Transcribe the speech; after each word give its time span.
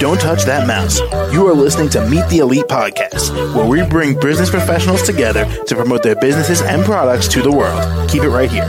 Don't 0.00 0.20
touch 0.20 0.42
that 0.44 0.66
mouse. 0.66 0.98
You 1.32 1.46
are 1.46 1.54
listening 1.54 1.88
to 1.90 2.04
Meet 2.08 2.28
the 2.28 2.38
Elite 2.38 2.64
Podcast, 2.64 3.54
where 3.54 3.64
we 3.64 3.88
bring 3.88 4.18
business 4.18 4.50
professionals 4.50 5.02
together 5.02 5.44
to 5.66 5.76
promote 5.76 6.02
their 6.02 6.16
businesses 6.16 6.62
and 6.62 6.84
products 6.84 7.28
to 7.28 7.42
the 7.42 7.52
world. 7.52 8.10
Keep 8.10 8.24
it 8.24 8.30
right 8.30 8.50
here. 8.50 8.68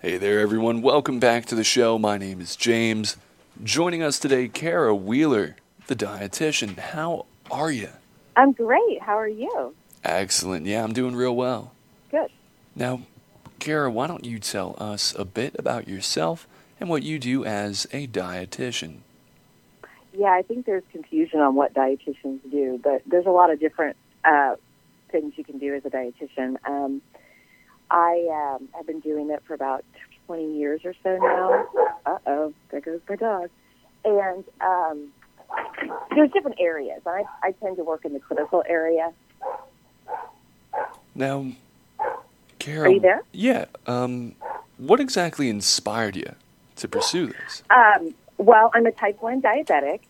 Hey 0.00 0.18
there, 0.18 0.38
everyone. 0.38 0.82
Welcome 0.82 1.18
back 1.18 1.44
to 1.46 1.56
the 1.56 1.64
show. 1.64 1.98
My 1.98 2.16
name 2.16 2.40
is 2.40 2.54
James. 2.54 3.16
Joining 3.64 4.04
us 4.04 4.20
today, 4.20 4.46
Kara 4.46 4.94
Wheeler, 4.94 5.56
the 5.88 5.96
dietitian. 5.96 6.78
How 6.78 7.26
are 7.50 7.72
you? 7.72 7.88
I'm 8.36 8.52
great. 8.52 9.02
How 9.02 9.18
are 9.18 9.26
you? 9.26 9.74
Excellent. 10.04 10.64
Yeah, 10.64 10.84
I'm 10.84 10.92
doing 10.92 11.16
real 11.16 11.34
well. 11.34 11.72
Good. 12.12 12.30
Now, 12.76 13.00
Kara, 13.58 13.90
why 13.90 14.06
don't 14.06 14.24
you 14.24 14.38
tell 14.38 14.76
us 14.78 15.14
a 15.18 15.24
bit 15.24 15.56
about 15.58 15.88
yourself 15.88 16.46
and 16.80 16.88
what 16.88 17.02
you 17.02 17.18
do 17.18 17.44
as 17.44 17.86
a 17.92 18.06
dietitian? 18.06 18.98
Yeah, 20.12 20.30
I 20.30 20.42
think 20.42 20.66
there's 20.66 20.84
confusion 20.90 21.40
on 21.40 21.54
what 21.54 21.74
dietitians 21.74 22.40
do, 22.50 22.80
but 22.82 23.02
there's 23.06 23.26
a 23.26 23.30
lot 23.30 23.50
of 23.50 23.60
different 23.60 23.96
uh, 24.24 24.56
things 25.10 25.34
you 25.36 25.44
can 25.44 25.58
do 25.58 25.74
as 25.74 25.84
a 25.84 25.90
dietitian. 25.90 26.56
Um, 26.66 27.02
I 27.90 28.56
um, 28.58 28.68
have 28.74 28.86
been 28.86 29.00
doing 29.00 29.30
it 29.30 29.42
for 29.46 29.54
about 29.54 29.84
20 30.26 30.58
years 30.58 30.80
or 30.84 30.94
so 31.02 31.16
now. 31.16 31.66
Uh 32.04 32.18
oh, 32.26 32.54
there 32.70 32.80
goes 32.80 33.00
my 33.08 33.16
dog. 33.16 33.50
And 34.04 34.44
um, 34.60 35.08
there's 36.14 36.30
different 36.32 36.58
areas. 36.60 37.02
I, 37.06 37.24
I 37.42 37.52
tend 37.52 37.76
to 37.76 37.84
work 37.84 38.04
in 38.04 38.12
the 38.12 38.20
clinical 38.20 38.62
area. 38.68 39.12
Now, 41.14 41.46
Kara. 42.68 42.88
Are 42.88 42.92
you 42.92 43.00
there? 43.00 43.22
Yeah. 43.32 43.64
Um, 43.86 44.34
what 44.76 45.00
exactly 45.00 45.48
inspired 45.48 46.16
you 46.16 46.34
to 46.76 46.88
pursue 46.88 47.26
this? 47.26 47.62
Um, 47.70 48.14
well, 48.36 48.70
I'm 48.74 48.86
a 48.86 48.92
type 48.92 49.20
1 49.22 49.42
diabetic. 49.42 50.00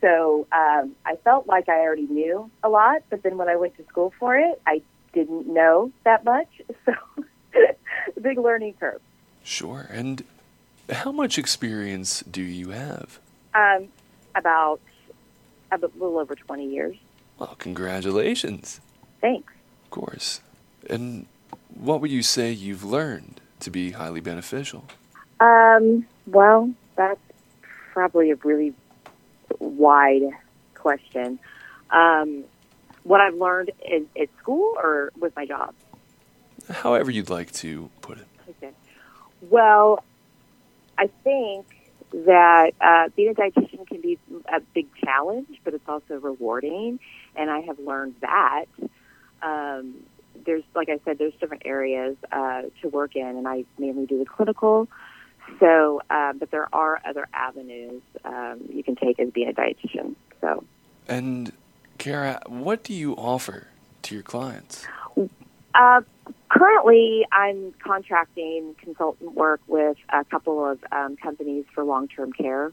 So 0.00 0.46
um, 0.52 0.94
I 1.04 1.16
felt 1.24 1.46
like 1.46 1.68
I 1.68 1.80
already 1.80 2.06
knew 2.06 2.50
a 2.62 2.68
lot, 2.68 3.02
but 3.10 3.22
then 3.22 3.36
when 3.36 3.48
I 3.48 3.56
went 3.56 3.76
to 3.78 3.84
school 3.86 4.12
for 4.18 4.36
it, 4.36 4.60
I 4.66 4.82
didn't 5.12 5.46
know 5.46 5.92
that 6.04 6.24
much. 6.24 6.48
So, 7.54 7.64
big 8.20 8.38
learning 8.38 8.74
curve. 8.78 9.00
Sure. 9.42 9.88
And 9.90 10.22
how 10.90 11.10
much 11.10 11.38
experience 11.38 12.22
do 12.30 12.42
you 12.42 12.70
have? 12.70 13.18
Um, 13.54 13.88
about 14.34 14.80
a 15.72 15.78
little 15.78 16.18
over 16.18 16.34
20 16.34 16.68
years. 16.68 16.96
Well, 17.38 17.56
congratulations. 17.58 18.80
Thanks. 19.20 19.52
Of 19.84 19.90
course. 19.90 20.40
And 20.88 21.26
what 21.78 22.00
would 22.00 22.10
you 22.10 22.22
say 22.22 22.50
you've 22.50 22.84
learned 22.84 23.40
to 23.60 23.70
be 23.70 23.92
highly 23.92 24.20
beneficial? 24.20 24.84
Um, 25.40 26.06
well, 26.26 26.70
that's 26.96 27.20
probably 27.92 28.30
a 28.30 28.36
really 28.36 28.74
wide 29.58 30.22
question. 30.74 31.38
Um, 31.90 32.44
what 33.04 33.20
I've 33.20 33.34
learned 33.34 33.70
in, 33.84 34.08
at 34.20 34.28
school 34.38 34.74
or 34.76 35.12
with 35.18 35.34
my 35.36 35.46
job? 35.46 35.74
However, 36.68 37.10
you'd 37.10 37.30
like 37.30 37.52
to 37.52 37.88
put 38.02 38.18
it. 38.18 38.26
Okay. 38.50 38.72
Well, 39.48 40.04
I 40.98 41.08
think 41.24 41.66
that 42.12 42.72
uh, 42.80 43.08
being 43.16 43.30
a 43.30 43.34
dietitian 43.34 43.86
can 43.86 44.00
be 44.00 44.18
a 44.52 44.60
big 44.74 44.86
challenge, 44.96 45.60
but 45.64 45.74
it's 45.74 45.88
also 45.88 46.18
rewarding, 46.18 46.98
and 47.36 47.50
I 47.50 47.60
have 47.60 47.78
learned 47.78 48.16
that. 48.20 48.64
Um, 49.42 49.94
there's, 50.48 50.64
like 50.74 50.88
I 50.88 50.98
said, 51.04 51.18
there's 51.18 51.34
different 51.34 51.64
areas 51.66 52.16
uh, 52.32 52.62
to 52.80 52.88
work 52.88 53.14
in, 53.14 53.26
and 53.26 53.46
I 53.46 53.66
mainly 53.78 54.06
do 54.06 54.18
the 54.18 54.24
clinical. 54.24 54.88
So, 55.60 56.00
uh, 56.08 56.32
but 56.32 56.50
there 56.50 56.68
are 56.72 57.00
other 57.06 57.28
avenues 57.34 58.00
um, 58.24 58.60
you 58.72 58.82
can 58.82 58.96
take 58.96 59.20
as 59.20 59.28
being 59.30 59.50
a 59.50 59.52
dietitian. 59.52 60.14
So, 60.40 60.64
And 61.06 61.52
Kara, 61.98 62.40
what 62.46 62.82
do 62.82 62.94
you 62.94 63.12
offer 63.12 63.66
to 64.04 64.14
your 64.14 64.22
clients? 64.22 64.86
uh, 65.74 66.00
currently, 66.48 67.26
I'm 67.30 67.74
contracting 67.84 68.74
consultant 68.82 69.34
work 69.34 69.60
with 69.66 69.98
a 70.08 70.24
couple 70.24 70.64
of 70.64 70.78
um, 70.90 71.16
companies 71.16 71.66
for 71.74 71.84
long-term 71.84 72.32
care 72.32 72.72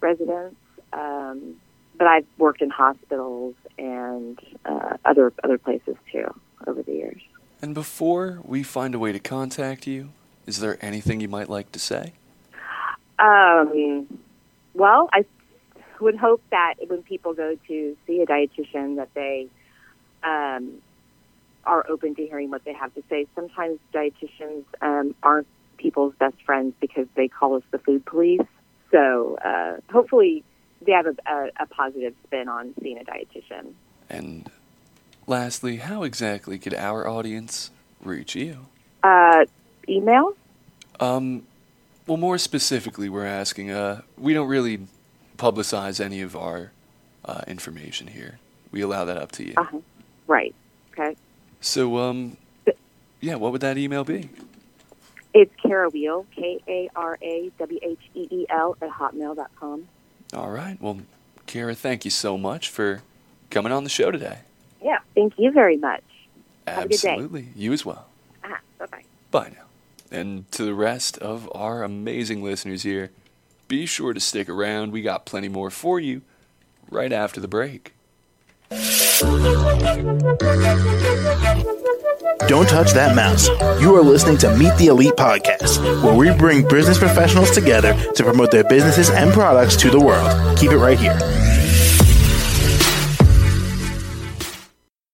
residents. 0.00 0.56
Um, 0.92 1.54
but 1.96 2.08
I've 2.08 2.26
worked 2.36 2.62
in 2.62 2.70
hospitals 2.70 3.54
and 3.78 4.40
uh, 4.64 4.96
other 5.04 5.32
other 5.44 5.58
places 5.58 5.94
too 6.10 6.24
over 6.24 6.24
the 6.24 6.30
years. 6.30 6.51
And 7.62 7.74
before 7.74 8.40
we 8.44 8.64
find 8.64 8.92
a 8.92 8.98
way 8.98 9.12
to 9.12 9.20
contact 9.20 9.86
you, 9.86 10.10
is 10.46 10.58
there 10.58 10.76
anything 10.84 11.20
you 11.20 11.28
might 11.28 11.48
like 11.48 11.70
to 11.72 11.78
say? 11.78 12.12
Um, 13.20 14.18
well, 14.74 15.08
I 15.12 15.24
would 16.00 16.16
hope 16.16 16.42
that 16.50 16.74
when 16.88 17.04
people 17.04 17.34
go 17.34 17.56
to 17.68 17.96
see 18.04 18.20
a 18.20 18.26
dietitian, 18.26 18.96
that 18.96 19.14
they 19.14 19.46
um, 20.24 20.82
are 21.64 21.86
open 21.88 22.16
to 22.16 22.26
hearing 22.26 22.50
what 22.50 22.64
they 22.64 22.72
have 22.72 22.92
to 22.94 23.02
say. 23.08 23.28
Sometimes 23.36 23.78
dietitians 23.94 24.64
um, 24.80 25.14
aren't 25.22 25.46
people's 25.76 26.14
best 26.18 26.36
friends 26.44 26.74
because 26.80 27.06
they 27.14 27.28
call 27.28 27.54
us 27.54 27.62
the 27.70 27.78
food 27.78 28.04
police. 28.04 28.40
So 28.90 29.38
uh, 29.44 29.76
hopefully, 29.92 30.42
they 30.84 30.92
have 30.92 31.06
a, 31.06 31.14
a, 31.26 31.50
a 31.60 31.66
positive 31.66 32.14
spin 32.24 32.48
on 32.48 32.74
seeing 32.82 32.98
a 32.98 33.04
dietitian. 33.04 33.72
And 34.10 34.50
lastly, 35.26 35.78
how 35.78 36.02
exactly 36.02 36.58
could 36.58 36.74
our 36.74 37.08
audience 37.08 37.70
reach 38.02 38.34
you? 38.34 38.66
Uh, 39.02 39.44
email? 39.88 40.34
Um, 41.00 41.46
well, 42.06 42.16
more 42.16 42.38
specifically, 42.38 43.08
we're 43.08 43.26
asking. 43.26 43.70
Uh, 43.70 44.02
we 44.18 44.34
don't 44.34 44.48
really 44.48 44.86
publicize 45.36 46.04
any 46.04 46.20
of 46.20 46.36
our 46.36 46.72
uh, 47.24 47.42
information 47.46 48.06
here. 48.08 48.38
We 48.70 48.80
allow 48.80 49.04
that 49.04 49.16
up 49.16 49.32
to 49.32 49.44
you. 49.44 49.54
Uh-huh. 49.56 49.78
Right. 50.26 50.54
Okay. 50.92 51.16
So, 51.60 51.98
um, 51.98 52.36
yeah, 53.20 53.36
what 53.36 53.52
would 53.52 53.60
that 53.60 53.78
email 53.78 54.04
be? 54.04 54.30
It's 55.34 55.52
Kara 55.62 55.88
Wheel, 55.88 56.26
K 56.34 56.60
A 56.68 56.90
R 56.94 57.18
A 57.22 57.50
W 57.58 57.80
H 57.82 57.98
E 58.14 58.28
E 58.30 58.46
L, 58.50 58.76
at 58.82 58.90
hotmail.com. 58.90 59.88
All 60.34 60.50
right. 60.50 60.76
Well, 60.80 61.00
Kara, 61.46 61.74
thank 61.74 62.04
you 62.04 62.10
so 62.10 62.36
much 62.36 62.68
for 62.68 63.02
coming 63.50 63.72
on 63.72 63.84
the 63.84 63.90
show 63.90 64.10
today. 64.10 64.40
Yeah. 64.82 64.98
Thank 65.14 65.34
you 65.38 65.50
very 65.50 65.76
much. 65.76 66.02
Have 66.66 66.84
a 66.84 66.88
good 66.88 67.00
day. 67.00 67.10
Absolutely. 67.10 67.48
You 67.56 67.72
as 67.72 67.84
well. 67.84 68.06
Uh-huh. 68.44 68.56
Bye 68.78 68.86
bye. 68.86 69.04
Bye 69.30 69.52
now. 69.56 69.64
And 70.18 70.50
to 70.52 70.64
the 70.64 70.74
rest 70.74 71.18
of 71.18 71.48
our 71.54 71.82
amazing 71.82 72.42
listeners 72.42 72.82
here, 72.82 73.10
be 73.68 73.86
sure 73.86 74.12
to 74.12 74.20
stick 74.20 74.48
around. 74.48 74.92
We 74.92 75.02
got 75.02 75.24
plenty 75.24 75.48
more 75.48 75.70
for 75.70 75.98
you 75.98 76.22
right 76.90 77.12
after 77.12 77.40
the 77.40 77.48
break. 77.48 77.94
Don't 82.48 82.68
touch 82.68 82.92
that 82.92 83.14
mouse. 83.14 83.48
You 83.80 83.94
are 83.96 84.02
listening 84.02 84.36
to 84.38 84.54
Meet 84.56 84.76
the 84.76 84.88
Elite 84.88 85.14
Podcast, 85.14 85.82
where 86.02 86.14
we 86.14 86.30
bring 86.36 86.66
business 86.68 86.98
professionals 86.98 87.50
together 87.50 87.94
to 88.14 88.24
promote 88.24 88.50
their 88.50 88.64
businesses 88.64 89.10
and 89.10 89.32
products 89.32 89.76
to 89.76 89.90
the 89.90 90.00
world. 90.00 90.58
Keep 90.58 90.72
it 90.72 90.78
right 90.78 90.98
here. 90.98 91.16